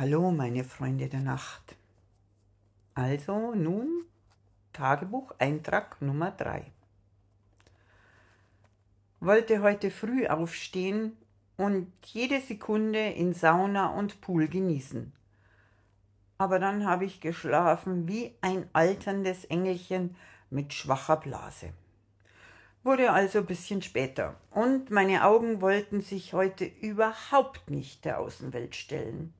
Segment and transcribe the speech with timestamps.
[0.00, 1.74] Hallo, meine Freunde der Nacht.
[2.94, 4.04] Also nun
[4.72, 6.62] Tagebucheintrag Nummer 3.
[9.18, 11.16] Wollte heute früh aufstehen
[11.56, 15.12] und jede Sekunde in Sauna und Pool genießen.
[16.38, 20.14] Aber dann habe ich geschlafen wie ein alterndes Engelchen
[20.48, 21.72] mit schwacher Blase.
[22.84, 28.76] Wurde also ein bisschen später und meine Augen wollten sich heute überhaupt nicht der Außenwelt
[28.76, 29.34] stellen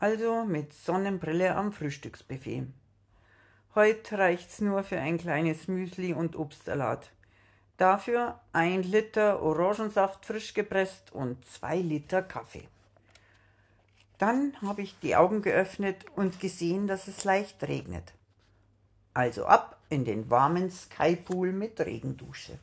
[0.00, 2.66] also mit Sonnenbrille am Frühstücksbuffet.
[3.74, 7.10] Heute reicht's nur für ein kleines Müsli und Obstsalat.
[7.76, 12.68] Dafür ein Liter Orangensaft frisch gepresst und zwei Liter Kaffee.
[14.18, 18.14] Dann habe ich die Augen geöffnet und gesehen, dass es leicht regnet.
[19.14, 22.58] Also ab in den warmen Skypool mit Regendusche.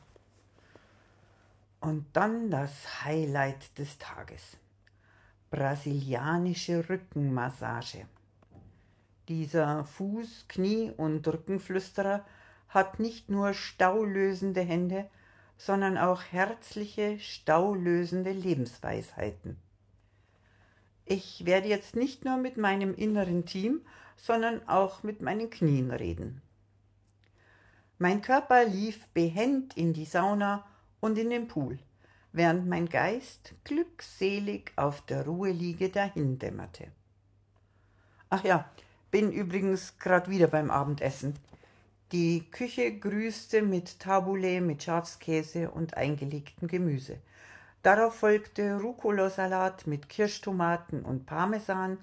[1.80, 4.58] Und dann das Highlight des Tages
[5.50, 8.06] brasilianische Rückenmassage.
[9.28, 12.24] Dieser Fuß-, Knie- und Rückenflüsterer
[12.68, 15.08] hat nicht nur staulösende Hände,
[15.56, 19.56] sondern auch herzliche, staulösende Lebensweisheiten.
[21.04, 23.80] Ich werde jetzt nicht nur mit meinem inneren Team,
[24.16, 26.42] sondern auch mit meinen Knien reden.
[27.98, 30.66] Mein Körper lief behend in die Sauna
[31.00, 31.78] und in den Pool
[32.36, 36.88] während mein Geist glückselig auf der Ruheliege dahindämmerte.
[38.28, 38.70] Ach ja,
[39.10, 41.34] bin übrigens grad wieder beim Abendessen.
[42.12, 47.16] Die Küche grüßte mit Tabule mit Schafskäse und eingelegtem Gemüse.
[47.82, 51.96] Darauf folgte Rucola-Salat mit Kirschtomaten und Parmesan,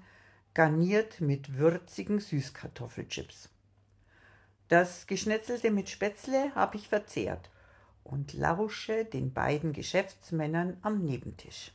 [0.52, 3.50] garniert mit würzigen Süßkartoffelchips.
[4.66, 7.50] Das Geschnetzelte mit Spätzle habe ich verzehrt
[8.04, 11.72] und lausche den beiden Geschäftsmännern am Nebentisch.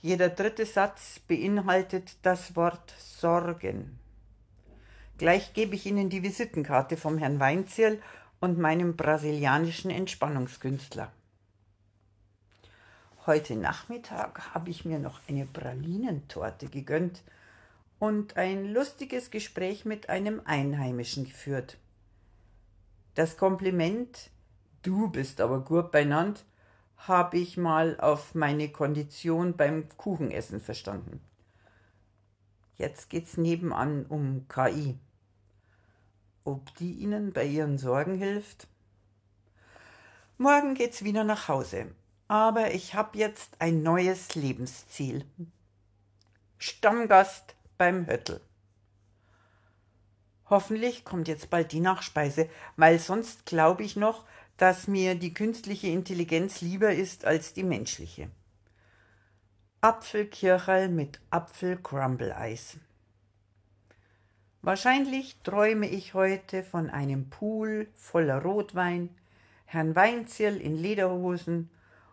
[0.00, 3.98] Jeder dritte Satz beinhaltet das Wort Sorgen.
[5.18, 8.00] Gleich gebe ich Ihnen die Visitenkarte vom Herrn Weinzierl
[8.40, 11.12] und meinem brasilianischen Entspannungskünstler.
[13.26, 17.22] Heute Nachmittag habe ich mir noch eine Pralinentorte gegönnt
[17.98, 21.76] und ein lustiges Gespräch mit einem Einheimischen geführt.
[23.16, 24.30] Das Kompliment
[24.82, 26.44] Du bist aber gut beinand,
[26.96, 31.20] habe ich mal auf meine Kondition beim Kuchenessen verstanden.
[32.76, 34.98] Jetzt geht's nebenan um KI.
[36.44, 38.68] Ob die Ihnen bei Ihren Sorgen hilft?
[40.36, 41.86] Morgen geht's wieder nach Hause,
[42.28, 45.24] aber ich habe jetzt ein neues Lebensziel.
[46.58, 48.40] Stammgast beim Höttl.
[50.48, 54.24] Hoffentlich kommt jetzt bald die Nachspeise, weil sonst glaube ich noch,
[54.58, 58.28] dass mir die künstliche Intelligenz lieber ist als die menschliche.
[59.80, 62.78] Apfelkircherl mit Apfel-Crumble-Eis.
[64.60, 69.10] Wahrscheinlich träume ich heute von einem Pool voller Rotwein,
[69.64, 71.70] Herrn Weinzierl in Lederhosen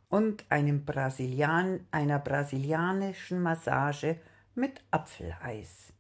[0.10, 4.20] und einem Brasilian, einer brasilianischen Massage
[4.54, 5.92] mit Apfeleis.